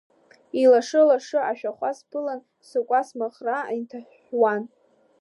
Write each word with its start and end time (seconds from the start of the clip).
Илаша-лашо 0.61 1.39
ашәахәа 1.51 1.91
сԥылан, 1.97 2.39
сыкәа-смаӷра 2.67 3.57
инҭаҳәуан. 3.77 4.63